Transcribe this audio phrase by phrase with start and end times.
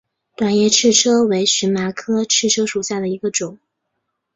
[0.35, 3.59] 短叶赤车为荨麻科赤车属下的一个种。